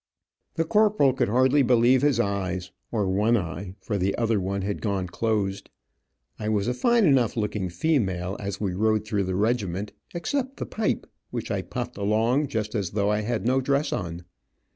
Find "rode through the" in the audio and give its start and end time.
8.73-9.35